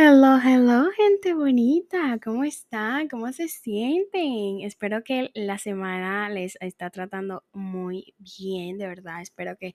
[0.00, 2.20] Hello, hello, gente bonita.
[2.22, 3.08] ¿Cómo están?
[3.08, 4.60] ¿Cómo se sienten?
[4.60, 9.20] Espero que la semana les está tratando muy bien, de verdad.
[9.20, 9.74] Espero que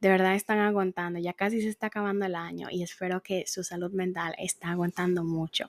[0.00, 1.18] de verdad están aguantando.
[1.18, 5.24] Ya casi se está acabando el año y espero que su salud mental está aguantando
[5.24, 5.68] mucho.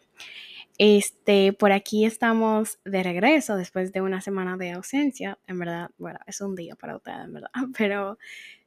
[0.77, 5.39] Este, por aquí estamos de regreso después de una semana de ausencia.
[5.48, 7.50] En verdad, bueno, es un día para ustedes, en verdad.
[7.75, 8.20] Pero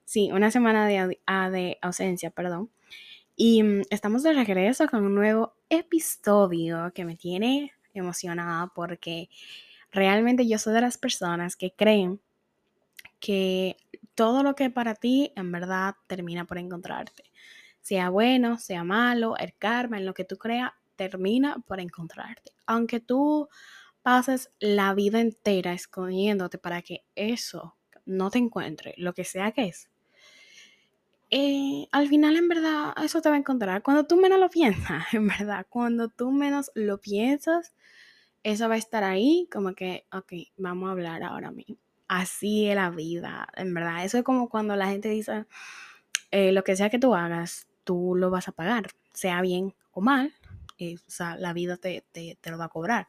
[0.05, 2.69] sí, una semana de, ah, de ausencia, perdón.
[3.37, 9.29] Y mm, estamos de regreso con un nuevo episodio que me tiene emocionada porque
[9.90, 12.21] realmente yo soy de las personas que creen
[13.21, 13.76] que
[14.14, 17.25] todo lo que para ti en verdad termina por encontrarte.
[17.81, 22.53] Sea bueno, sea malo, el karma, en lo que tú creas, termina por encontrarte.
[22.67, 23.48] Aunque tú
[24.03, 27.76] pases la vida entera escondiéndote para que eso
[28.07, 29.89] no te encuentre, lo que sea que es,
[31.37, 33.83] eh, al final en verdad eso te va a encontrar.
[33.83, 37.75] Cuando tú menos lo piensas, en verdad, cuando tú menos lo piensas,
[38.45, 41.77] eso va a estar ahí como que, ok, vamos a hablar ahora mismo.
[42.07, 44.05] Así es la vida, en verdad.
[44.05, 45.47] Eso es como cuando la gente dice,
[46.31, 50.01] eh, lo que sea que tú hagas, tú lo vas a pagar, sea bien o
[50.01, 50.33] mal,
[50.79, 50.98] eh,
[51.39, 53.09] la vida te, te, te lo va a cobrar.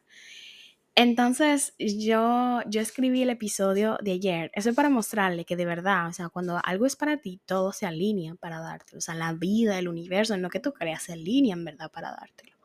[0.98, 4.52] Entonces, yo, yo escribí el episodio de ayer.
[4.54, 7.74] Eso es para mostrarle que de verdad, o sea, cuando algo es para ti, todo
[7.74, 9.00] se alinea para dártelo.
[9.00, 11.92] O sea, la vida, el universo, en lo que tú creas, se alinea en verdad
[11.92, 12.56] para dártelo.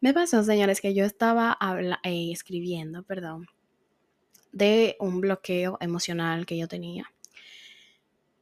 [0.00, 1.58] Me pasó, señores, que yo estaba
[2.02, 3.46] eh, escribiendo, perdón,
[4.52, 7.12] de un bloqueo emocional que yo tenía.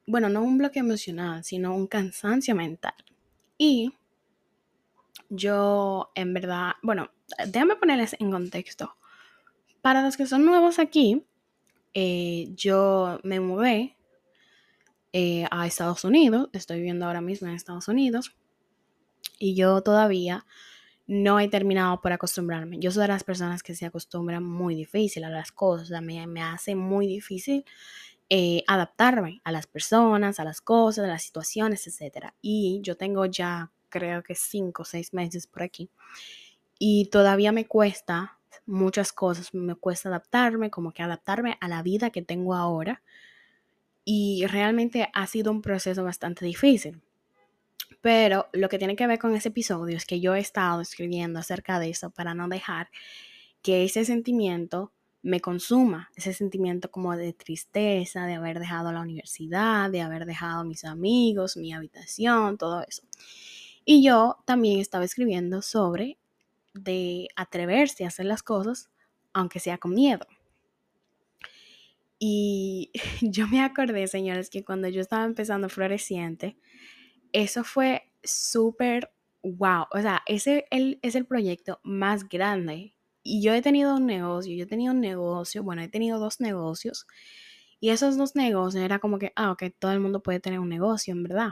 [0.07, 2.95] Bueno, no un bloqueo emocional, sino un cansancio mental.
[3.59, 3.93] Y
[5.29, 7.11] yo, en verdad, bueno,
[7.49, 8.95] déjame ponerles en contexto.
[9.83, 11.25] Para los que son nuevos aquí,
[11.95, 13.97] eh, yo me mudé
[15.13, 18.37] eh, a Estados Unidos, estoy viviendo ahora mismo en Estados Unidos,
[19.39, 20.45] y yo todavía
[21.07, 22.79] no he terminado por acostumbrarme.
[22.79, 26.27] Yo soy de las personas que se acostumbran muy difícil a las cosas, sea, me,
[26.27, 27.65] me hace muy difícil
[28.31, 32.35] eh, adaptarme a las personas, a las cosas, a las situaciones, etc.
[32.43, 35.89] Y yo tengo ya creo que cinco o seis meses por aquí
[36.79, 42.11] y todavía me cuesta muchas cosas, me cuesta adaptarme, como que adaptarme a la vida
[42.11, 43.03] que tengo ahora.
[44.05, 47.03] Y realmente ha sido un proceso bastante difícil.
[48.01, 51.39] Pero lo que tiene que ver con ese episodio es que yo he estado escribiendo
[51.39, 52.89] acerca de eso para no dejar
[53.63, 54.93] que ese sentimiento
[55.23, 60.65] me consuma, ese sentimiento como de tristeza, de haber dejado la universidad, de haber dejado
[60.65, 63.03] mis amigos, mi habitación, todo eso.
[63.85, 66.19] Y yo también estaba escribiendo sobre
[66.83, 68.91] de atreverse a hacer las cosas,
[69.33, 70.27] aunque sea con miedo.
[72.19, 72.91] Y
[73.21, 76.57] yo me acordé, señores, que cuando yo estaba empezando Floreciente,
[77.33, 79.13] eso fue súper
[79.43, 79.87] wow.
[79.91, 82.95] O sea, ese es el proyecto más grande.
[83.23, 86.41] Y yo he tenido un negocio, yo he tenido un negocio, bueno, he tenido dos
[86.41, 87.07] negocios.
[87.81, 90.69] Y esos dos negocios era como que, ah, ok, todo el mundo puede tener un
[90.69, 91.51] negocio, en verdad.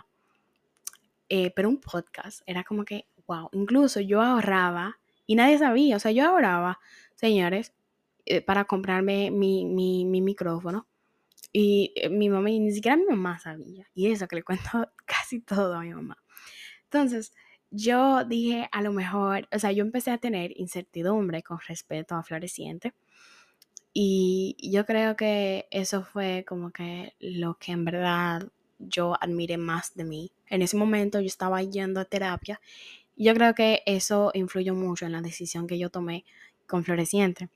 [1.28, 5.98] Eh, pero un podcast era como que, wow, incluso yo ahorraba y nadie sabía, o
[5.98, 6.78] sea, yo ahorraba,
[7.14, 7.72] señores,
[8.26, 10.86] eh, para comprarme mi, mi, mi micrófono.
[11.52, 13.86] Y eh, mi mamá, y ni siquiera mi mamá sabía.
[13.94, 14.64] Y eso que le cuento
[15.06, 16.18] casi todo a mi mamá.
[16.84, 17.32] Entonces,
[17.70, 22.22] yo dije, a lo mejor, o sea, yo empecé a tener incertidumbre con respecto a
[22.22, 22.94] Floreciente.
[23.92, 28.48] Y yo creo que eso fue como que lo que en verdad
[28.78, 30.32] yo admiré más de mí.
[30.48, 32.60] En ese momento yo estaba yendo a terapia
[33.16, 36.24] yo creo que eso influyó mucho en la decisión que yo tomé
[36.66, 37.48] con Floreciente.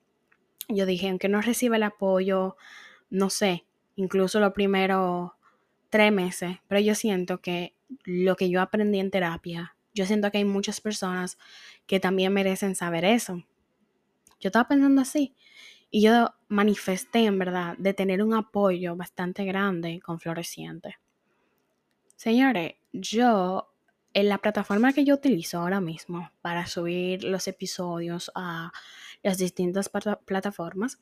[0.69, 2.57] Yo dije, aunque no reciba el apoyo,
[3.11, 3.65] no sé,
[3.97, 5.33] incluso los primeros
[5.91, 10.39] tres meses, pero yo siento que lo que yo aprendí en terapia, yo siento que
[10.39, 11.39] hay muchas personas
[11.87, 13.45] que también merecen saber eso.
[14.39, 15.35] Yo estaba pensando así
[15.91, 20.99] y yo manifesté en verdad de tener un apoyo bastante grande con Floreciente.
[22.17, 23.70] Señores, yo
[24.15, 28.73] en la plataforma que yo utilizo ahora mismo para subir los episodios a
[29.23, 29.91] las distintas
[30.25, 30.99] plataformas,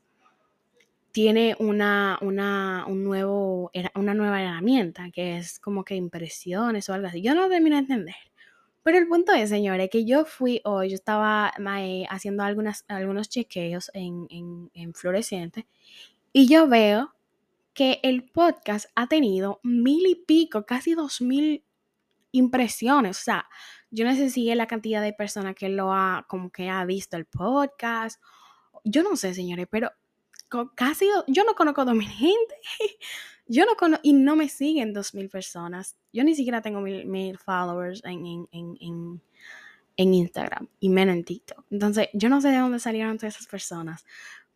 [1.12, 7.08] tiene una, una, un nuevo, una nueva herramienta que es como que impresiones o algo
[7.08, 7.22] así.
[7.22, 8.16] Yo no termino de entender.
[8.82, 11.52] Pero el punto es, señores, que yo fui hoy, yo estaba
[12.08, 15.66] haciendo algunas, algunos chequeos en, en, en Floreciente
[16.32, 17.14] y yo veo
[17.74, 21.64] que el podcast ha tenido mil y pico, casi dos mil
[22.32, 23.18] impresiones.
[23.18, 23.48] O sea,
[23.90, 26.84] yo no sé si es la cantidad de personas que lo ha, como que ha
[26.84, 28.20] visto el podcast.
[28.84, 29.90] Yo no sé, señores, pero
[30.74, 32.54] casi, yo no conozco dos mil gente.
[33.46, 35.96] Yo no conozco, y no me siguen dos mil personas.
[36.12, 39.22] Yo ni siquiera tengo mil, followers en, en, en,
[39.96, 41.64] en Instagram y menos en TikTok.
[41.70, 44.04] Entonces, yo no sé de dónde salieron todas esas personas.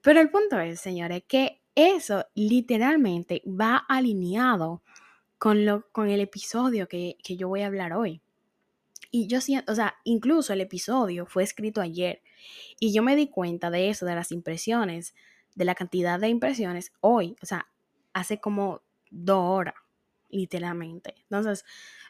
[0.03, 4.83] Pero el punto es, señores, que eso literalmente va alineado
[5.43, 8.21] con, lo, con el episodio que, que yo voy a hablar hoy.
[9.11, 12.23] Y yo siento, o sea, incluso el episodio fue escrito ayer.
[12.79, 15.17] Y yo me di cuenta de eso, de las impresiones,
[15.57, 17.67] de la cantidad de impresiones hoy, o sea,
[18.13, 19.75] hace como dos horas,
[20.29, 21.17] literalmente.
[21.23, 21.65] Entonces,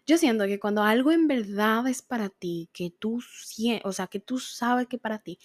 [0.07, 3.23] yo siento que cuando algo en verdad es para ti, que tú,
[3.83, 5.39] o sea, que tú sabes que para ti,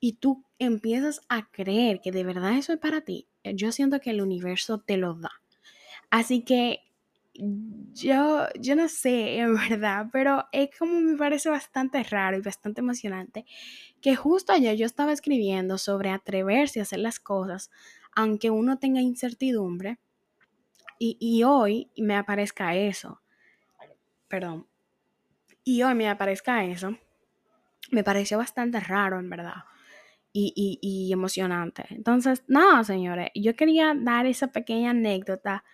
[0.00, 4.08] y tú empiezas a creer que de verdad eso es para ti, yo siento que
[4.08, 5.32] el universo te lo da.
[6.08, 6.86] Así que
[7.92, 12.80] yo, yo no sé, en verdad, pero es como me parece bastante raro y bastante
[12.80, 13.44] emocionante
[14.00, 17.70] que justo ayer yo estaba escribiendo sobre atreverse a hacer las cosas,
[18.14, 19.98] aunque uno tenga incertidumbre,
[20.98, 23.20] y, y hoy me aparezca eso.
[24.28, 24.66] Perdón.
[25.64, 26.96] Y hoy me aparezca eso.
[27.90, 29.64] Me pareció bastante raro, en verdad.
[30.32, 31.86] Y, y, emocionante.
[31.88, 35.64] Entonces, nada, señores, yo quería dar esa pequeña anécdota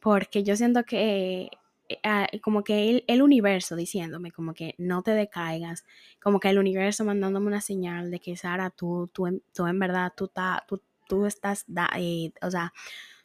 [0.00, 1.50] porque yo siento que
[1.88, 5.84] eh, ah, como que el, el, universo diciéndome como que no te decaigas,
[6.22, 10.12] como que el universo mandándome una señal de que Sara, tú, tú, tú en verdad,
[10.16, 12.72] tú, ta, tú, tú estás, da, eh, o sea,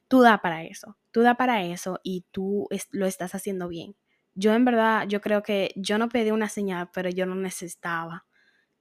[0.07, 3.95] tú da para eso, tú da para eso y tú es, lo estás haciendo bien.
[4.35, 8.25] Yo en verdad, yo creo que yo no pedí una señal, pero yo no necesitaba.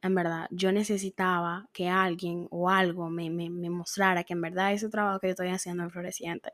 [0.03, 4.73] En verdad, yo necesitaba que alguien o algo me, me, me mostrara que en verdad
[4.73, 6.53] ese trabajo que yo estoy haciendo en Floreciente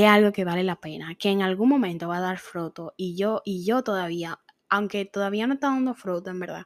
[0.00, 3.14] es algo que vale la pena, que en algún momento va a dar fruto y
[3.14, 4.40] yo, y yo todavía,
[4.70, 6.64] aunque todavía no está dando fruto en verdad,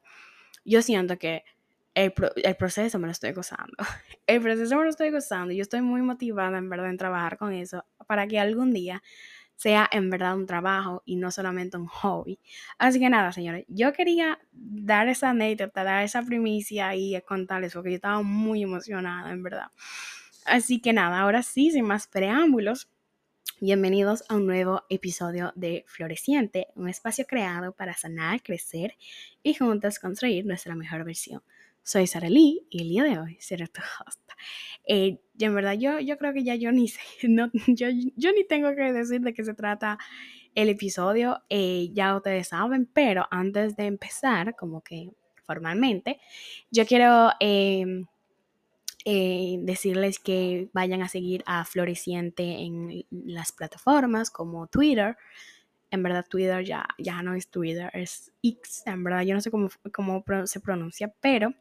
[0.64, 1.42] yo siento que
[1.94, 3.74] el, el, proceso me lo estoy gozando.
[4.28, 7.36] El proceso me lo estoy gozando y yo estoy muy motivada en verdad en trabajar
[7.36, 9.02] con eso para que algún día
[9.56, 12.38] sea en verdad un trabajo y no solamente un hobby.
[12.78, 17.90] Así que nada, señores, yo quería dar esa anécdota, dar esa primicia y contarles porque
[17.90, 19.68] yo estaba muy emocionada, en verdad.
[20.44, 22.88] Así que nada, ahora sí, sin más preámbulos,
[23.58, 28.98] Bienvenidos a un nuevo episodio de Floreciente, un espacio creado para sanar, crecer
[29.42, 31.42] y juntos construir nuestra mejor versión.
[31.82, 34.20] Soy Sara Lee y el día de hoy seré tu host.
[34.84, 38.32] Eh, y en verdad yo, yo creo que ya yo ni sé, no, yo, yo
[38.32, 39.96] ni tengo que decir de qué se trata
[40.54, 45.08] el episodio, eh, ya ustedes saben, pero antes de empezar, como que
[45.46, 46.20] formalmente,
[46.70, 47.30] yo quiero...
[47.40, 48.04] Eh,
[49.08, 55.16] eh, decirles que vayan a seguir a Floreciente en las plataformas como Twitter.
[55.92, 58.82] En verdad, Twitter ya, ya no es Twitter, es X.
[58.84, 61.54] En verdad, yo no sé cómo, cómo se pronuncia, pero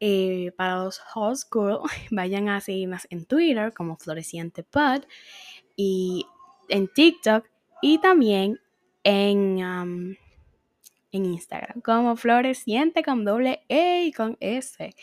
[0.00, 1.80] eh, para los hot school,
[2.10, 5.02] vayan a seguirnos en Twitter como Floreciente Pod
[5.76, 6.24] y
[6.70, 7.44] en TikTok
[7.82, 8.58] y también
[9.04, 9.58] en,
[11.12, 14.94] en Instagram como Floreciente con doble E y con S.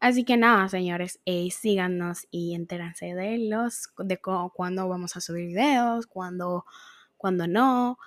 [0.00, 5.48] Así que nada, señores, eh, síganos y entérense de los, de cuándo vamos a subir
[5.48, 6.64] videos, cuándo,
[7.16, 7.98] cuando no,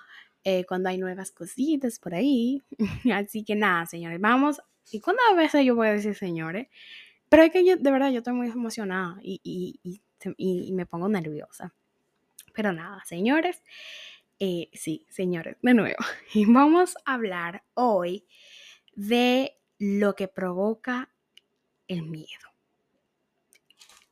[0.44, 2.62] eh, cuando hay nuevas cositas por ahí.
[3.14, 4.60] Así que nada, señores, vamos.
[4.90, 6.68] ¿Y cuántas veces yo voy a decir señores?
[7.28, 10.86] Pero es que yo, de verdad, yo estoy muy emocionada y, y, y, y me
[10.86, 11.74] pongo nerviosa.
[12.54, 13.62] Pero nada, señores,
[14.38, 15.98] eh, sí, señores, de nuevo,
[16.48, 18.26] vamos a hablar hoy
[18.94, 21.11] de lo que provoca
[21.92, 22.26] el miedo.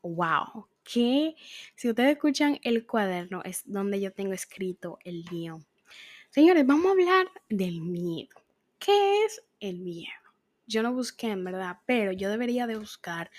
[0.02, 0.66] ¡Wow!
[0.82, 1.36] Que
[1.74, 5.66] si ustedes escuchan el cuaderno es donde yo tengo escrito el guion.
[6.30, 8.36] Señores, vamos a hablar del miedo.
[8.78, 10.10] ¿Qué es el miedo?
[10.66, 13.30] Yo no busqué en verdad, pero yo debería de buscar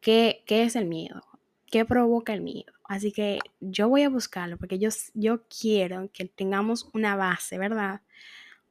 [0.00, 1.22] qué, qué es el miedo,
[1.66, 2.72] qué provoca el miedo.
[2.84, 8.02] Así que yo voy a buscarlo porque yo, yo quiero que tengamos una base, ¿verdad?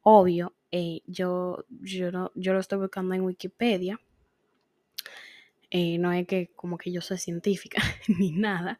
[0.01, 3.99] Obvio, eh, yo, yo, yo lo estoy buscando en Wikipedia
[5.71, 8.79] eh, no es que como que yo soy científica ni nada.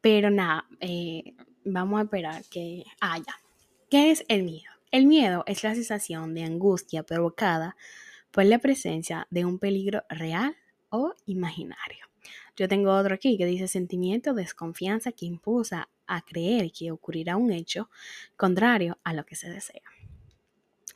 [0.00, 1.34] Pero nada, eh,
[1.64, 3.34] vamos a esperar que haya.
[3.90, 4.70] ¿Qué es el miedo?
[4.90, 7.76] El miedo es la sensación de angustia provocada
[8.30, 10.56] por la presencia de un peligro real
[10.90, 12.06] o imaginario.
[12.56, 17.36] Yo tengo otro aquí que dice sentimiento de desconfianza que impulsa a creer que ocurrirá
[17.36, 17.90] un hecho
[18.36, 19.82] contrario a lo que se desea.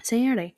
[0.02, 0.54] Señores,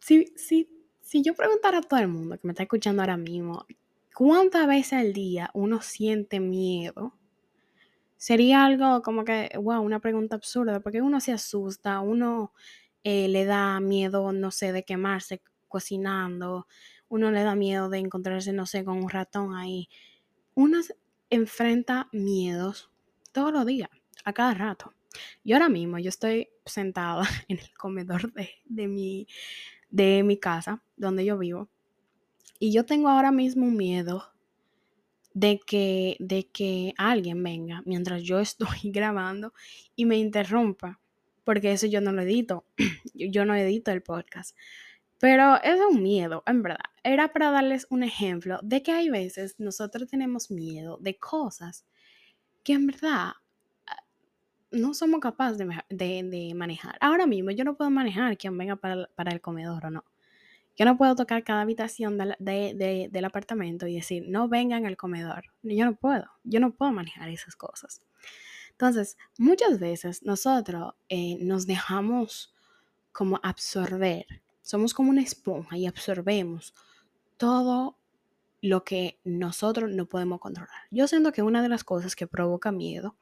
[0.00, 0.68] si, si
[1.12, 3.66] si yo preguntara a todo el mundo que me está escuchando ahora mismo,
[4.14, 7.18] ¿cuántas veces al día uno siente miedo?
[8.16, 12.54] Sería algo como que, wow, una pregunta absurda, porque uno se asusta, uno
[13.04, 16.66] eh, le da miedo, no sé, de quemarse cocinando,
[17.10, 19.90] uno le da miedo de encontrarse, no sé, con un ratón ahí.
[20.54, 20.78] Uno
[21.28, 22.90] enfrenta miedos
[23.32, 23.90] todos los días,
[24.24, 24.94] a cada rato.
[25.44, 29.26] Yo ahora mismo, yo estoy sentada en el comedor de, de, mi,
[29.92, 31.68] de mi casa, donde yo vivo,
[32.58, 34.32] y yo tengo ahora mismo miedo
[35.34, 39.52] de que, de que alguien venga mientras yo estoy grabando
[39.96, 41.00] y me interrumpa,
[41.44, 42.64] porque eso yo no lo edito,
[43.14, 44.56] yo no edito el podcast.
[45.18, 46.80] Pero es un miedo, en verdad.
[47.04, 51.84] Era para darles un ejemplo de que hay veces nosotros tenemos miedo de cosas
[52.64, 53.32] que en verdad
[53.86, 54.04] ah,
[54.72, 56.96] no somos capaces de, manejar.
[57.00, 60.04] Ahora mismo yo no puedo manejar quien venga para, para el comedor o no.
[60.76, 65.44] Yo no puedo tocar cada habitación del apartamento y decir, no vengan al comedor.
[65.62, 68.02] Yo no puedo, yo no puedo manejar esas cosas.
[68.70, 72.54] Entonces, muchas veces nosotros eh, nos dejamos
[73.12, 74.26] como absorber,
[74.62, 76.74] somos como una esponja y absorbemos
[77.36, 77.98] todo
[78.62, 80.86] lo que nosotros no podemos controlar.
[80.90, 83.16] Yo siento que una de las cosas que provoca miedo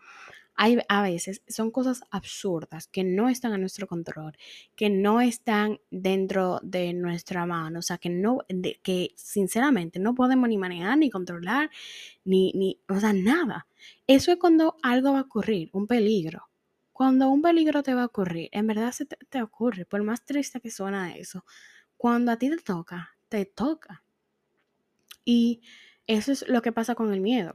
[0.63, 4.37] hay, a veces son cosas absurdas que no están a nuestro control,
[4.77, 8.41] que no están dentro de nuestra mano, o sea, que no,
[8.83, 11.71] que sinceramente no podemos ni manejar, ni controlar,
[12.25, 13.69] ni, ni, o sea, nada.
[14.07, 16.51] Eso es cuando algo va a ocurrir, un peligro.
[16.93, 20.27] Cuando un peligro te va a ocurrir, en verdad se te, te ocurre, por más
[20.27, 21.47] triste que suena eso,
[21.97, 24.05] cuando a ti te toca, te toca.
[25.25, 25.63] Y
[26.07, 27.55] eso es lo que pasa con el miedo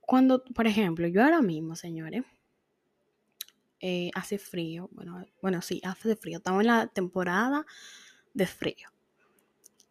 [0.00, 2.24] cuando, por ejemplo, yo ahora mismo, señores,
[3.80, 7.66] eh, hace frío, bueno, bueno, sí, hace frío, estamos en la temporada
[8.34, 8.88] de frío.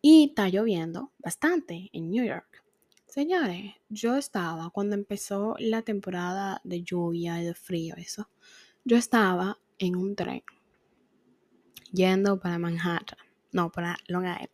[0.01, 2.63] Y está lloviendo bastante en New York.
[3.07, 8.29] Señores, yo estaba, cuando empezó la temporada de lluvia y de frío, eso,
[8.83, 10.43] yo estaba en un tren
[11.91, 13.17] yendo para Manhattan,
[13.51, 14.49] no, para Long Island.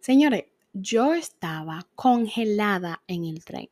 [0.00, 3.68] Señores, yo estaba congelada en el tren.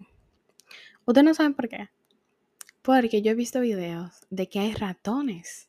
[1.12, 1.90] Ustedes no saben por qué.
[2.80, 5.68] Porque yo he visto videos de que hay ratones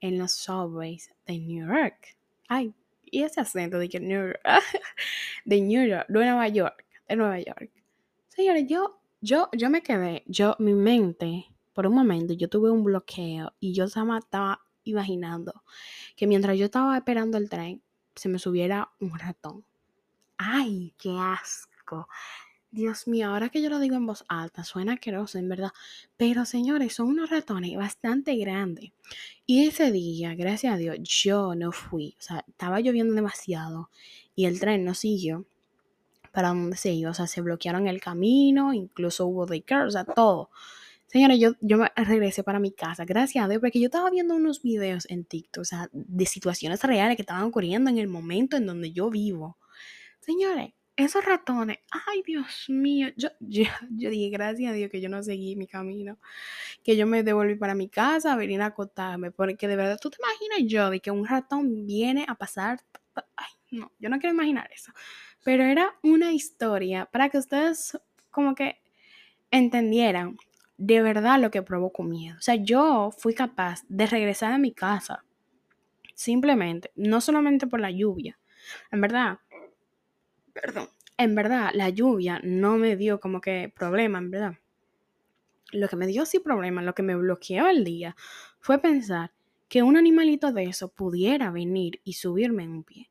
[0.00, 2.16] en los subways de New York.
[2.48, 2.72] Ay,
[3.04, 4.40] y ese acento de que New York,
[5.44, 7.70] de New York, de Nueva York, de Nueva York.
[8.28, 12.82] Señores, yo, yo, yo me quedé, yo, mi mente, por un momento, yo tuve un
[12.82, 15.64] bloqueo y yo estaba imaginando
[16.16, 17.82] que mientras yo estaba esperando el tren,
[18.14, 19.66] se me subiera un ratón.
[20.38, 22.08] Ay, qué asco.
[22.70, 25.70] Dios mío, ahora que yo lo digo en voz alta, suena asqueroso, en verdad.
[26.16, 28.92] Pero señores, son unos ratones bastante grandes.
[29.46, 32.14] Y ese día, gracias a Dios, yo no fui.
[32.18, 33.90] O sea, estaba lloviendo demasiado
[34.34, 35.46] y el tren no siguió
[36.32, 37.10] para donde se iba.
[37.10, 40.50] O sea, se bloquearon el camino, incluso hubo daycare, o sea, todo.
[41.06, 44.36] Señores, yo, yo me regresé para mi casa, gracias a Dios, porque yo estaba viendo
[44.36, 48.58] unos videos en TikTok, o sea, de situaciones reales que estaban ocurriendo en el momento
[48.58, 49.56] en donde yo vivo.
[50.20, 55.08] Señores, esos ratones, ay Dios mío, yo, yo, yo, dije gracias a Dios que yo
[55.08, 56.18] no seguí mi camino,
[56.82, 60.10] que yo me devolví para mi casa a venir a acotarme, porque de verdad tú
[60.10, 62.80] te imaginas yo de que un ratón viene a pasar,
[63.36, 64.92] ay no, yo no quiero imaginar eso,
[65.44, 67.96] pero era una historia para que ustedes
[68.30, 68.80] como que
[69.50, 70.36] entendieran
[70.78, 72.36] de verdad lo que provocó miedo.
[72.38, 75.24] O sea, yo fui capaz de regresar a mi casa
[76.14, 78.38] simplemente, no solamente por la lluvia,
[78.90, 79.38] en verdad
[80.60, 84.54] perdón, en verdad la lluvia no me dio como que problema, en verdad.
[85.72, 88.16] Lo que me dio sí problema, lo que me bloqueó el día,
[88.60, 89.32] fue pensar
[89.68, 93.10] que un animalito de eso pudiera venir y subirme en un pie.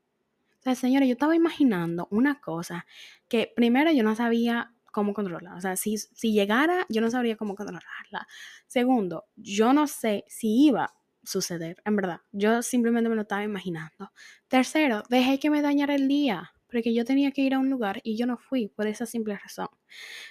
[0.58, 2.84] O sea, señora, yo estaba imaginando una cosa
[3.28, 5.54] que primero yo no sabía cómo controlarla.
[5.54, 8.26] O sea, si, si llegara, yo no sabría cómo controlarla.
[8.66, 12.22] Segundo, yo no sé si iba a suceder, en verdad.
[12.32, 14.10] Yo simplemente me lo estaba imaginando.
[14.48, 18.00] Tercero, dejé que me dañara el día porque yo tenía que ir a un lugar
[18.04, 19.68] y yo no fui por esa simple razón.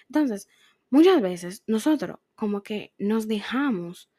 [0.07, 0.47] Entonces,
[0.89, 4.09] muchas veces nosotros como que nos dejamos,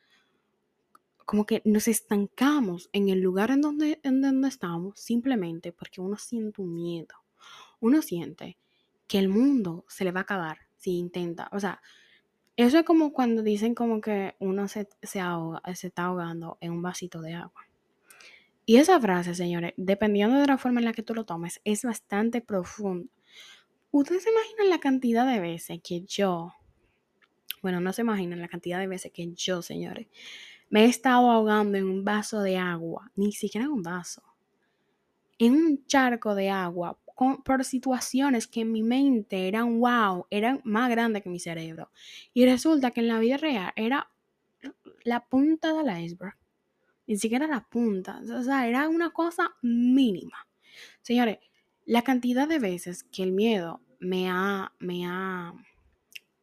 [1.25, 6.17] como que nos estancamos en el lugar en donde, en donde estamos simplemente porque uno
[6.17, 7.15] siente un miedo.
[7.81, 8.59] Uno siente
[9.07, 11.49] que el mundo se le va a acabar si intenta.
[11.53, 11.81] O sea,
[12.57, 16.73] eso es como cuando dicen como que uno se, se, ahoga, se está ahogando en
[16.73, 17.68] un vasito de agua.
[18.69, 21.85] Y esa frase, señores, dependiendo de la forma en la que tú lo tomes, es
[21.85, 23.11] bastante profunda.
[23.91, 26.53] Ustedes se imaginan la cantidad de veces que yo,
[27.63, 30.09] bueno, no se imaginan la cantidad de veces que yo, señores,
[30.69, 34.23] me he estado ahogando en un vaso de agua, ni siquiera en un vaso,
[35.39, 36.99] en un charco de agua,
[37.47, 41.91] por situaciones que en mi mente eran wow, eran más grandes que mi cerebro.
[42.35, 44.11] Y resulta que en la vida real era
[45.05, 46.37] la punta del iceberg
[47.09, 50.47] ni siquiera la punta, o sea, era una cosa mínima.
[51.01, 51.39] Señores,
[51.87, 55.55] la cantidad de veces que el miedo me ha, me ha,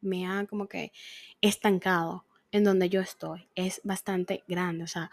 [0.00, 0.92] me ha como que
[1.40, 5.10] estancado en donde yo estoy es bastante grande, o sea,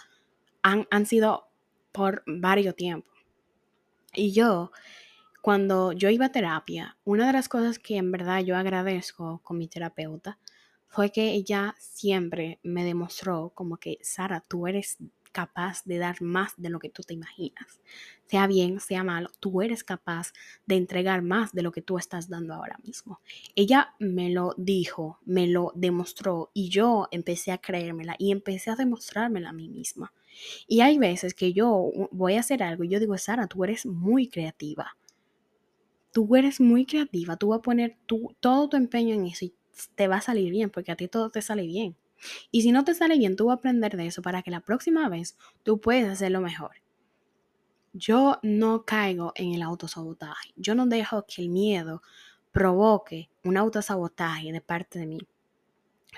[0.64, 1.48] han, han sido
[1.92, 3.14] por varios tiempos.
[4.16, 4.72] Y yo,
[5.44, 9.60] cuando yo iba a terapia, una de las cosas que en verdad yo agradezco con
[9.60, 10.40] mi terapeuta
[10.88, 14.98] fue que ella siempre me demostró como que, Sara, tú eres
[15.34, 17.82] capaz de dar más de lo que tú te imaginas.
[18.28, 20.32] Sea bien, sea malo, tú eres capaz
[20.66, 23.20] de entregar más de lo que tú estás dando ahora mismo.
[23.56, 28.76] Ella me lo dijo, me lo demostró y yo empecé a creérmela y empecé a
[28.76, 30.14] demostrármela a mí misma.
[30.68, 33.86] Y hay veces que yo voy a hacer algo y yo digo, Sara, tú eres
[33.86, 34.96] muy creativa.
[36.12, 37.98] Tú eres muy creativa, tú vas a poner
[38.40, 39.54] todo tu empeño en eso y
[39.96, 41.96] te va a salir bien, porque a ti todo te sale bien.
[42.52, 44.62] Y si no te sale bien, tú vas a aprender de eso para que la
[44.62, 46.72] próxima vez tú puedas hacerlo mejor.
[47.94, 50.52] Yo no caigo en el autosabotaje.
[50.56, 52.02] Yo no dejo que el miedo
[52.52, 55.20] provoque un autosabotaje de parte de mí.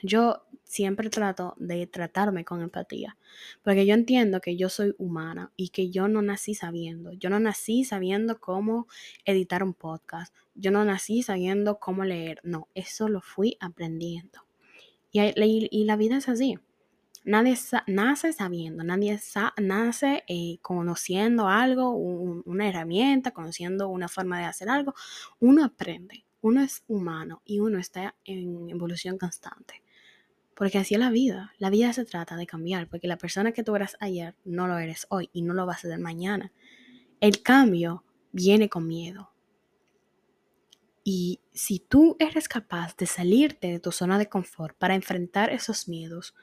[0.03, 3.17] Yo siempre trato de tratarme con empatía,
[3.63, 7.13] porque yo entiendo que yo soy humana y que yo no nací sabiendo.
[7.13, 8.87] Yo no nací sabiendo cómo
[9.23, 10.35] editar un podcast.
[10.53, 12.39] Yo no nací sabiendo cómo leer.
[12.43, 14.44] No, eso lo fui aprendiendo.
[15.15, 16.59] Y, la vida es así.
[17.23, 17.57] Nadie
[17.87, 19.17] nace sabiendo, nadie
[19.57, 24.93] nace eh, conociendo algo, una herramienta, conociendo una forma de hacer algo.
[25.39, 29.81] Uno aprende, uno es humano y uno está en evolución constante.
[30.53, 31.53] Porque así es la vida.
[31.57, 34.77] La vida se trata de cambiar, porque la persona que tú eras ayer no lo
[34.77, 36.51] eres hoy y no lo vas a ser mañana.
[37.21, 38.03] El cambio
[38.33, 39.34] viene con miedo.
[41.07, 45.87] Y si tú eres capaz de salirte de tu zona de confort para enfrentar esos
[45.87, 46.33] miedos,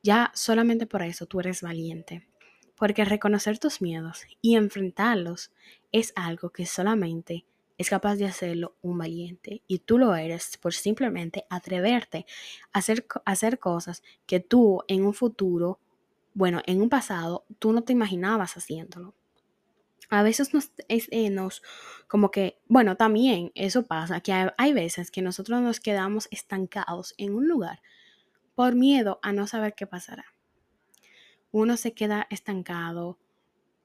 [0.00, 2.28] ya solamente por eso tú eres valiente.
[2.76, 5.50] Porque reconocer tus miedos y enfrentarlos
[5.90, 7.46] es algo que solamente
[7.78, 9.64] es capaz de hacerlo un valiente.
[9.66, 12.26] Y tú lo eres por simplemente atreverte
[12.72, 15.80] a hacer, hacer cosas que tú en un futuro,
[16.32, 19.16] bueno, en un pasado, tú no te imaginabas haciéndolo
[20.08, 20.50] a veces
[20.88, 21.62] eh, nos,
[22.08, 27.34] como que, bueno, también eso pasa, que hay, veces que nosotros nos quedamos estancados en
[27.34, 27.80] un lugar
[28.54, 30.24] por miedo a no saber qué pasará.
[31.50, 33.18] Uno se queda estancado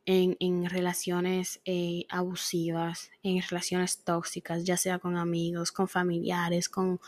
[0.05, 6.99] en, en relaciones eh, abusivas, en relaciones tóxicas, ya sea con amigos, con familiares, con,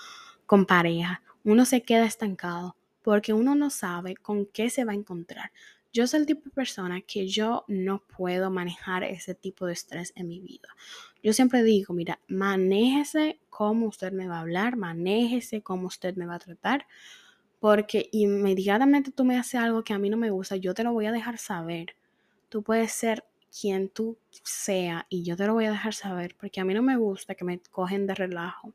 [0.46, 1.22] con pareja.
[1.44, 5.52] Uno se queda estancado porque uno no sabe con qué se va a encontrar.
[5.94, 10.12] Yo soy el tipo de persona que yo no puedo manejar ese tipo de estrés
[10.16, 10.68] en mi vida.
[11.22, 16.26] Yo siempre digo, mira, manéjese cómo usted me va a hablar, manéjese cómo usted me
[16.26, 16.88] va a tratar,
[17.60, 20.94] porque inmediatamente tú me haces algo que a mí no me gusta, yo te lo
[20.94, 21.96] voy a dejar saber.
[22.50, 23.24] Tú puedes ser
[23.62, 26.82] quien tú sea y yo te lo voy a dejar saber porque a mí no
[26.82, 28.74] me gusta que me cogen de relajo.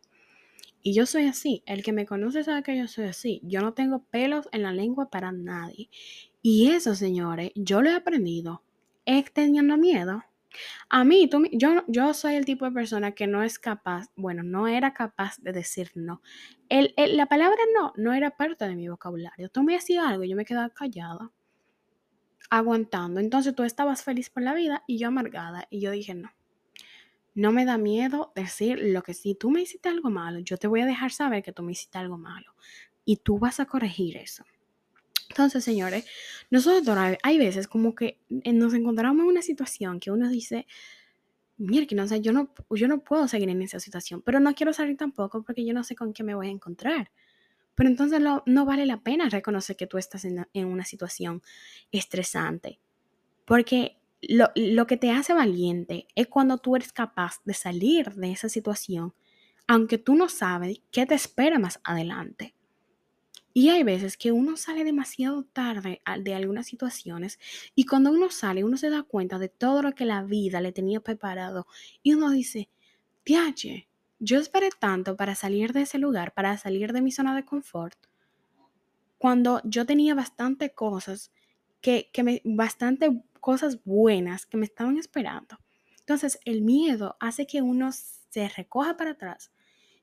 [0.83, 1.63] Y yo soy así.
[1.67, 3.41] El que me conoce sabe que yo soy así.
[3.45, 5.89] Yo no tengo pelos en la lengua para nadie.
[6.43, 8.63] Y eso, señores, yo lo he aprendido
[9.09, 10.23] es teniendo miedo.
[10.89, 14.43] A mí, tú, yo, yo soy el tipo de persona que no es capaz, bueno,
[14.43, 16.23] no era capaz de decir no.
[16.69, 19.49] El, la palabra no no era parte de mi vocabulario.
[19.49, 21.31] Tú me hacías algo y yo me quedaba callada,
[22.51, 23.21] aguantando.
[23.21, 25.67] Entonces tú estabas feliz por la vida y yo amargada.
[25.71, 26.31] Y yo dije, no,
[27.35, 30.67] no me da miedo decir lo que si tú me hiciste algo malo, yo te
[30.67, 32.55] voy a dejar saber que tú me hiciste algo malo.
[33.05, 34.45] Y tú vas a corregir eso.
[35.29, 36.05] Entonces, señores,
[36.51, 40.67] nosotros hay veces como que eh, nos encontramos en una situación que uno dice,
[41.59, 44.73] mira, no sé, yo no, yo no puedo seguir en esa situación, pero no quiero
[44.73, 47.11] salir tampoco porque yo no sé con qué me voy a encontrar.
[47.75, 51.43] Pero entonces no vale la pena reconocer que tú estás en, en una situación
[51.93, 52.81] estresante,
[53.45, 58.33] porque lo, lo que te hace valiente es cuando tú eres capaz de salir de
[58.33, 59.15] esa situación,
[59.69, 62.55] aunque tú no sabes qué te espera más adelante.
[63.59, 67.41] Y hay veces que uno sale demasiado tarde de algunas situaciones
[67.75, 70.71] y cuando uno sale uno se da cuenta de todo lo que la vida le
[70.71, 71.67] tenía preparado
[72.01, 72.69] y uno dice,
[73.25, 73.89] tiache,
[74.21, 77.99] yo esperé tanto para salir de ese lugar, para salir de mi zona de confort,
[79.19, 81.33] cuando yo tenía bastante cosas
[81.81, 85.59] que, que me, bastante cosas buenas que me estaban esperando.
[85.99, 89.51] Entonces el miedo hace que uno se recoja para atrás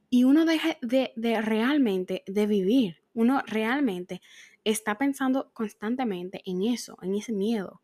[0.10, 4.22] y uno deje de, de realmente de vivir uno realmente
[4.64, 7.82] está pensando constantemente en eso, en ese miedo.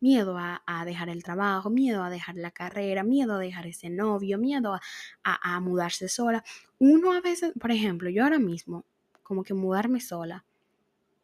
[0.00, 4.36] Miedo a, dejar el trabajo, miedo a dejar la carrera, miedo a dejar ese novio,
[4.36, 4.78] miedo
[5.22, 6.42] a, mudarse sola.
[6.78, 8.84] Uno a veces, por ejemplo, yo ahora mismo,
[9.22, 10.44] como que mudarme sola,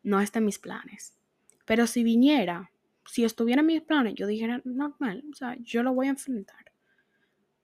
[0.05, 1.17] no está en mis planes.
[1.65, 2.71] Pero si viniera,
[3.05, 6.69] si estuviera en mis planes, yo dijera, normal, o sea, yo lo voy a enfrentar.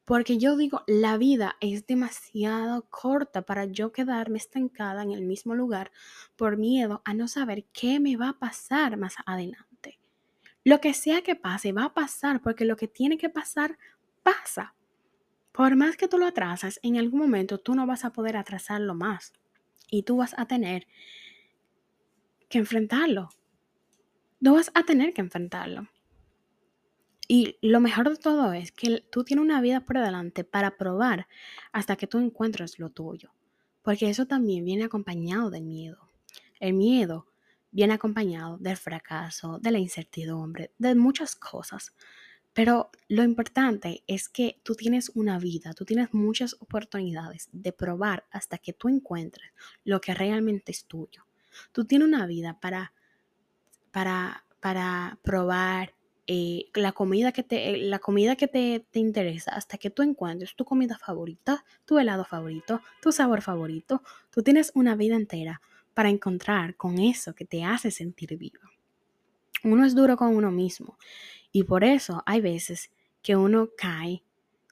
[0.04, 5.54] Porque yo digo, la vida es demasiado corta para yo quedarme estancada en el mismo
[5.54, 5.90] lugar
[6.36, 9.98] por miedo a no saber qué me va a pasar más adelante.
[10.62, 13.78] Lo que sea que pase, va a pasar porque lo que tiene que pasar,
[14.22, 14.74] pasa.
[15.52, 18.94] Por más que tú lo atrasas, en algún momento tú no vas a poder atrasarlo
[18.94, 19.32] más.
[19.90, 20.86] Y tú vas a tener
[22.48, 23.28] que enfrentarlo.
[24.40, 25.88] No vas a tener que enfrentarlo.
[27.26, 31.26] Y lo mejor de todo es que tú tienes una vida por delante para probar
[31.72, 33.32] hasta que tú encuentres lo tuyo.
[33.82, 36.08] Porque eso también viene acompañado del miedo.
[36.60, 37.26] El miedo
[37.70, 41.94] viene acompañado del fracaso, de la incertidumbre, de muchas cosas.
[42.52, 48.26] Pero lo importante es que tú tienes una vida, tú tienes muchas oportunidades de probar
[48.30, 49.50] hasta que tú encuentres
[49.82, 51.26] lo que realmente es tuyo.
[51.72, 52.92] Tú tienes una vida para,
[53.90, 55.93] para, para probar,
[56.26, 60.56] eh, la comida que, te, la comida que te, te, interesa hasta que tú encuentres
[60.56, 64.02] tu comida favorita, tu helado favorito, tu sabor favorito.
[64.30, 65.60] Tú tienes una vida entera
[65.92, 68.60] para encontrar con eso que te hace sentir vivo.
[69.64, 70.98] Uno es duro con uno mismo
[71.52, 72.90] y por eso hay veces
[73.22, 74.22] que uno cae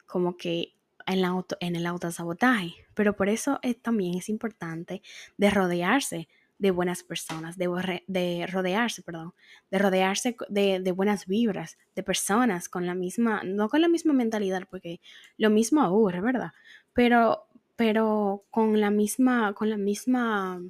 [0.07, 0.75] como que
[1.07, 5.03] en, la auto, en el autosabotaje, pero por eso es, también es importante
[5.37, 6.29] de rodearse
[6.63, 9.35] de buenas personas, de, de rodearse, perdón,
[9.69, 14.13] de rodearse de, de, buenas vibras, de personas con la misma, no con la misma
[14.13, 15.01] mentalidad, porque
[15.37, 16.53] lo mismo aburre, ¿verdad?
[16.93, 20.63] Pero, pero con la misma, con la misma,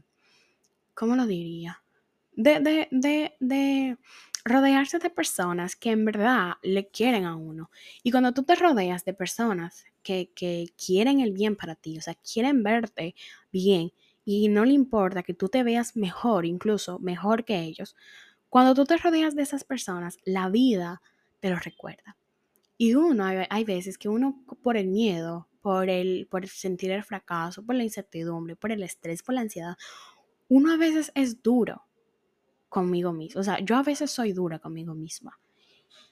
[0.94, 1.83] ¿cómo lo diría?
[2.33, 3.98] De, de, de, de
[4.46, 7.70] rodearse de personas que en verdad le quieren a uno.
[8.02, 12.00] Y cuando tú te rodeas de personas que, que quieren el bien para ti, o
[12.00, 13.14] sea, quieren verte
[13.52, 13.92] bien,
[14.24, 17.96] y no le importa que tú te veas mejor, incluso mejor que ellos,
[18.48, 21.00] cuando tú te rodeas de esas personas, la vida
[21.40, 22.16] te lo recuerda.
[22.76, 27.64] Y uno, hay, veces que uno por el miedo, por el, por sentir el fracaso,
[27.64, 29.76] por la incertidumbre, por el estrés, por la ansiedad,
[30.48, 31.85] uno a veces es duro
[32.68, 33.40] conmigo mismo.
[33.40, 35.38] O sea, yo a veces soy dura conmigo misma.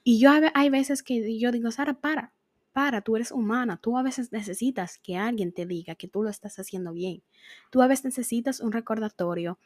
[0.03, 2.33] Y yo hay veces que yo digo, Sara, para,
[2.72, 6.30] para, tú eres humana, tú a veces necesitas que alguien te diga que tú lo
[6.30, 7.22] estás haciendo bien.
[7.70, 9.59] Tú a veces necesitas un recordatorio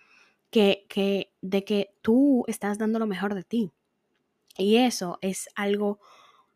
[0.51, 3.73] que, que, de que tú estás dando lo mejor de ti.
[4.57, 6.01] Y eso es algo,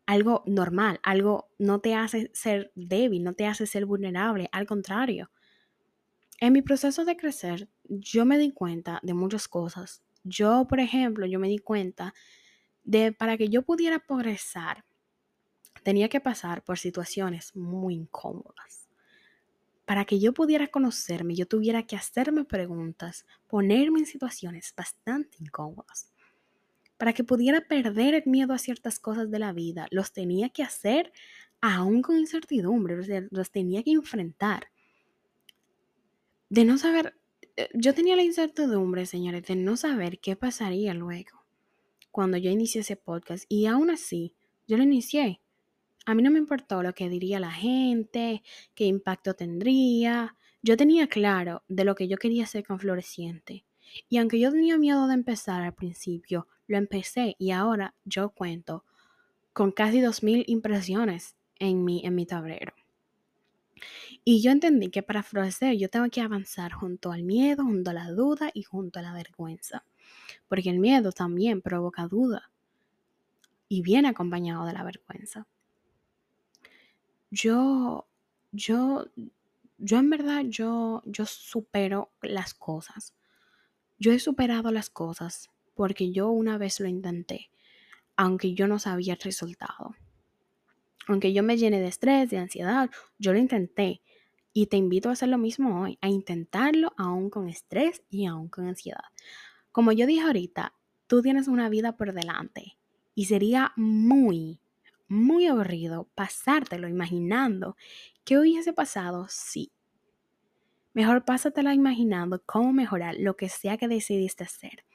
[0.05, 5.29] algo normal, algo no te hace ser débil, no te hace ser vulnerable, al contrario.
[6.39, 10.01] En mi proceso de crecer, yo me di cuenta de muchas cosas.
[10.23, 12.13] Yo, por ejemplo, yo me di cuenta
[12.83, 14.85] de para que yo pudiera progresar,
[15.83, 18.87] tenía que pasar por situaciones muy incómodas.
[19.85, 26.11] Para que yo pudiera conocerme, yo tuviera que hacerme preguntas, ponerme en situaciones bastante incómodas.
[26.97, 30.63] Para que pudiera perder el miedo a ciertas cosas de la vida, los tenía que
[30.63, 31.11] hacer
[31.61, 34.67] aún con incertidumbre, los, tenía que enfrentar.
[36.49, 37.17] De no saber,
[37.57, 41.39] eh, yo tenía la incertidumbre, señores, de no saber qué pasaría luego
[42.11, 44.33] cuando yo inicié ese podcast y aún así
[44.67, 45.41] yo lo inicié
[46.05, 50.35] a mí no me importó lo que diría la gente, qué impacto tendría.
[50.61, 53.65] Yo tenía claro de lo que yo quería hacer con Floreciente.
[54.07, 58.85] Y aunque yo tenía miedo de empezar al principio, lo empecé y ahora yo cuento
[59.53, 62.73] con casi 2.000 impresiones en mi, en mi tablero.
[64.23, 67.93] Y yo entendí que para florecer yo tengo que avanzar junto al miedo, junto a
[67.93, 69.85] la duda y junto a la vergüenza.
[70.47, 72.51] Porque el miedo también provoca duda
[73.67, 75.47] y viene acompañado de la vergüenza
[77.31, 78.07] yo,
[78.51, 79.05] yo,
[79.77, 83.13] yo en verdad, yo, yo supero las cosas.
[83.97, 87.51] Yo he superado las cosas porque yo una vez lo intenté,
[88.15, 89.95] aunque yo no sabía el resultado.
[91.07, 94.01] Aunque yo me llené de estrés, de ansiedad, yo lo intenté.
[94.53, 98.49] Y te invito a hacer lo mismo hoy, a intentarlo aún con estrés y aún
[98.49, 99.05] con ansiedad.
[99.71, 100.73] Como yo dije ahorita,
[101.07, 102.77] tú tienes una vida por delante
[103.15, 104.59] y sería muy,
[105.09, 107.75] muy aburrido pasártelo imaginando
[108.23, 109.71] qué hubiese pasado si.
[110.93, 114.85] Mejor pásatelo imaginando cómo mejorar lo que sea que decidiste hacer.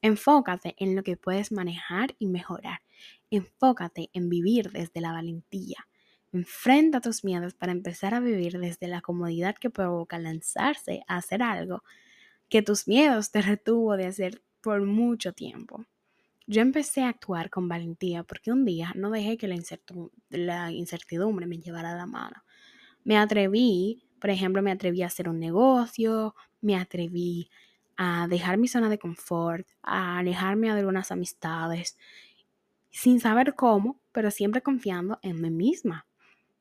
[0.00, 2.80] Enfócate en lo que puedes manejar y mejorar.
[3.30, 5.88] Enfócate en vivir desde la valentía.
[6.32, 11.42] Enfrenta tus miedos para empezar a vivir desde la comodidad que provoca lanzarse a hacer
[11.42, 11.82] algo
[12.48, 15.84] que tus miedos te retuvo de hacer por mucho tiempo.
[16.50, 19.46] Yo empecé a actuar con valentía porque un día no dejé que
[20.30, 22.42] la incertidumbre, me llevara a la mano.
[23.04, 27.50] Me atreví, por ejemplo, me atreví a hacer un negocio, me atreví
[27.98, 31.98] a dejar mi zona de confort, a alejarme de algunas amistades,
[32.90, 36.06] sin saber cómo, pero siempre confiando en mí misma.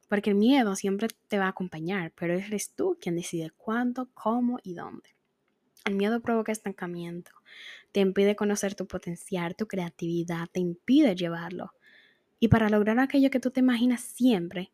[0.10, 4.60] Porque el miedo siempre te va a acompañar, pero eres tú quien decide cuándo, cómo
[4.64, 5.17] y dónde.
[5.86, 7.32] El miedo provoca estancamiento,
[7.92, 11.74] te impide conocer tu potencial, tu creatividad, te impide llevarlo.
[12.40, 14.72] Y para lograr aquello que tú te imaginas siempre,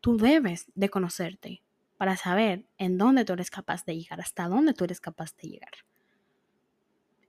[0.00, 1.62] tú debes de conocerte
[1.96, 5.48] para saber en dónde tú eres capaz de llegar, hasta dónde tú eres capaz de
[5.48, 5.72] llegar.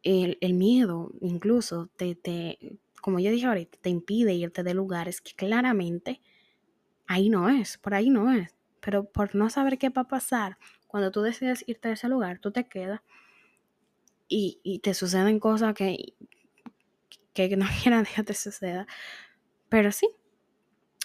[0.04, 5.21] El, el miedo incluso te, te, como yo dije ahorita, te impide irte de lugares
[5.21, 6.21] que claramente
[7.08, 8.56] ahí no es, por ahí no es.
[8.82, 10.58] Pero por no saber qué va a pasar,
[10.95, 13.01] cuando tú decides irte a ese lugar, tú te quedas
[14.29, 16.13] y, te suceden cosas que,
[17.34, 18.88] que no quieran que te suceda.
[19.67, 20.08] Pero sí,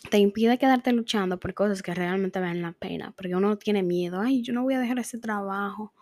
[0.09, 4.21] te impide quedarte luchando por cosas que realmente valen la pena, porque uno tiene miedo,
[4.21, 5.93] ay, yo no voy a dejar ese trabajo,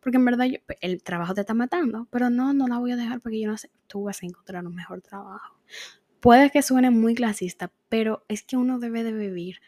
[0.00, 0.48] porque en verdad
[0.82, 3.56] el trabajo te está matando, pero no, no la voy a dejar porque yo no
[3.56, 5.56] sé, tú vas a encontrar un mejor trabajo.
[6.20, 9.62] Puede que suene muy clasista, pero es que uno debe de vivir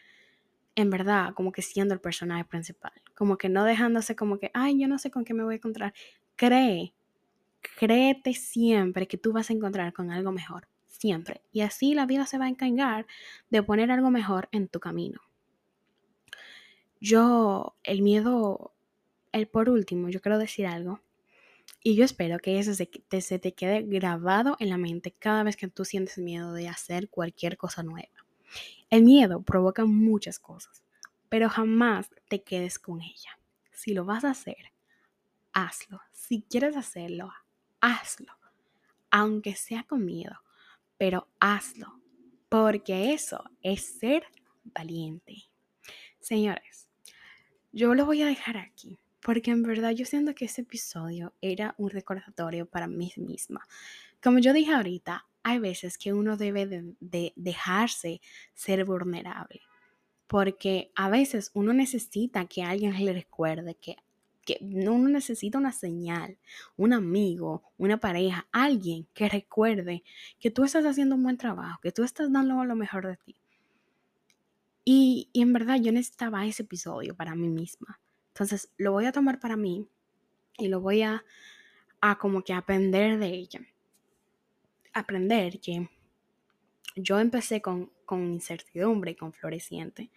[0.75, 4.79] en verdad como que siendo el personaje principal, como que no dejándose como que, ay,
[4.79, 5.93] yo no sé con qué me voy a encontrar.
[6.35, 6.93] Cree,
[7.77, 10.67] créete siempre que tú vas a encontrar con algo mejor
[11.01, 11.41] siempre.
[11.51, 13.07] Y así la vida se va a encargar
[13.49, 15.19] de poner algo mejor en tu camino.
[16.99, 18.73] Yo, el miedo,
[19.31, 21.01] el por último, yo quiero decir algo.
[21.83, 25.41] Y yo espero que eso se te, se te quede grabado en la mente cada
[25.41, 28.25] vez que tú sientes miedo de hacer cualquier cosa nueva.
[28.89, 30.83] El miedo provoca muchas cosas,
[31.29, 33.39] pero jamás te quedes con ella.
[33.71, 34.71] Si lo vas a hacer,
[35.53, 36.01] hazlo.
[36.11, 37.31] Si quieres hacerlo,
[37.79, 38.33] hazlo.
[39.09, 40.41] Aunque sea con miedo,
[40.97, 41.99] pero hazlo,
[42.49, 44.25] porque eso es ser
[44.63, 45.35] valiente.
[46.19, 46.89] Señores,
[47.71, 51.75] yo lo voy a dejar aquí, porque en verdad yo siento que ese episodio era
[51.77, 53.67] un recordatorio para mí misma.
[54.21, 58.21] Como yo dije ahorita, hay veces que uno debe de, de dejarse
[58.53, 59.61] ser vulnerable,
[60.27, 63.97] porque a veces uno necesita que alguien le recuerde que
[64.45, 66.37] que uno necesita una señal,
[66.75, 70.03] un amigo, una pareja, alguien que recuerde
[70.39, 73.35] que tú estás haciendo un buen trabajo, que tú estás dando lo mejor de ti.
[74.83, 77.99] Y, en verdad yo necesitaba ese episodio para mí misma.
[78.29, 79.87] Entonces lo voy a tomar para mí
[80.57, 81.23] y lo voy a,
[82.01, 83.61] a como que aprender de ella.
[84.93, 85.89] Aprender que
[86.95, 90.11] yo empecé con, con incertidumbre y con floreciente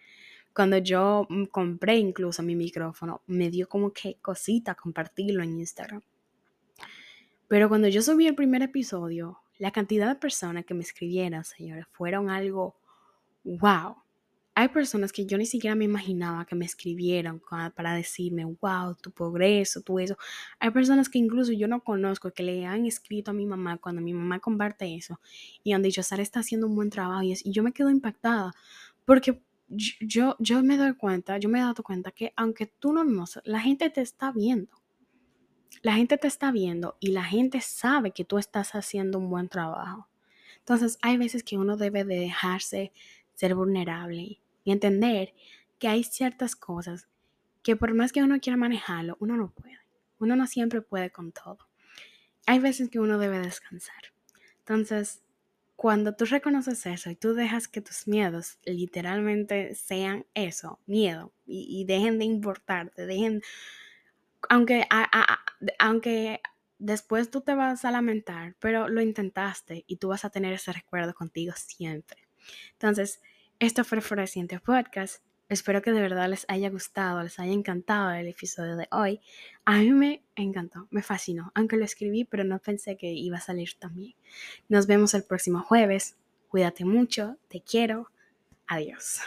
[0.55, 6.01] cuando yo mm, compré incluso mi micrófono, me dio como que cosita compartirlo en Instagram.
[7.49, 11.85] Pero cuando yo subí el primer episodio, la cantidad de personas que me escribieron, señores,
[11.91, 12.77] fueron algo
[13.43, 13.97] wow.
[14.57, 17.41] Hay personas que yo ni siquiera me imaginaba que me escribieron
[17.75, 20.17] para decirme, wow, tu progreso, tu eso.
[20.59, 24.01] Hay personas que incluso yo no conozco que le han escrito a mi mamá cuando
[24.01, 25.19] mi mamá comparte eso
[25.61, 28.53] y han dicho, Sara está haciendo un buen trabajo y, yo me quedo impactada
[29.03, 33.03] porque yo, yo me doy cuenta, yo me he dado cuenta que aunque tú no
[33.03, 34.71] lo la gente te está viendo.
[35.81, 39.49] La gente te está viendo y la gente sabe que tú estás haciendo un buen
[39.49, 40.07] trabajo.
[40.59, 42.93] Entonces hay veces que uno debe de dejarse
[43.33, 45.33] ser vulnerable y entender
[45.79, 47.07] que hay ciertas cosas
[47.63, 49.79] que por más que uno quiera manejarlo, uno no puede.
[50.19, 51.57] Uno no siempre puede con todo.
[52.45, 54.13] Hay veces que uno debe descansar.
[54.59, 55.23] Entonces,
[55.75, 61.85] cuando tú reconoces eso y tú dejas que tus miedos literalmente sean eso, miedo, y,
[61.85, 63.41] dejen de importarte, dejen,
[64.49, 64.87] aunque,
[65.79, 66.41] aunque
[66.79, 70.71] después tú te vas a lamentar, pero lo intentaste y tú vas a tener ese
[70.71, 72.27] recuerdo contigo siempre.
[72.73, 73.21] Entonces,
[73.59, 75.23] esto fue Floreciente Podcast.
[75.47, 79.21] Espero que de verdad les haya gustado, les haya encantado el episodio de hoy.
[79.63, 83.41] A mí me encantó, me fascinó, aunque lo escribí, pero no pensé que iba a
[83.41, 84.15] salir también.
[84.67, 86.17] Nos vemos el próximo jueves.
[86.49, 88.09] Cuídate mucho, te quiero.
[88.67, 89.19] Adiós.